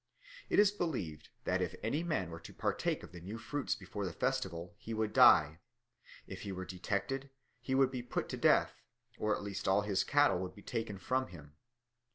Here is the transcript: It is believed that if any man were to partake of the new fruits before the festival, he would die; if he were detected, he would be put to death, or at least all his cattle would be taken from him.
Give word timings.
It 0.49 0.57
is 0.57 0.71
believed 0.71 1.29
that 1.43 1.61
if 1.61 1.75
any 1.83 2.01
man 2.01 2.31
were 2.31 2.39
to 2.39 2.53
partake 2.55 3.03
of 3.03 3.11
the 3.11 3.19
new 3.21 3.37
fruits 3.37 3.75
before 3.75 4.03
the 4.03 4.11
festival, 4.11 4.73
he 4.79 4.95
would 4.95 5.13
die; 5.13 5.59
if 6.25 6.41
he 6.41 6.51
were 6.51 6.65
detected, 6.65 7.29
he 7.59 7.75
would 7.75 7.91
be 7.91 8.01
put 8.01 8.27
to 8.29 8.35
death, 8.37 8.81
or 9.19 9.35
at 9.35 9.43
least 9.43 9.67
all 9.67 9.81
his 9.81 10.03
cattle 10.03 10.39
would 10.39 10.55
be 10.55 10.63
taken 10.63 10.97
from 10.97 11.27
him. 11.27 11.53